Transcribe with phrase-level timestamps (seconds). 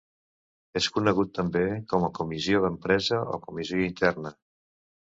[0.81, 1.61] És conegut també
[1.93, 4.37] com a comissió d'empresa o comissió interna.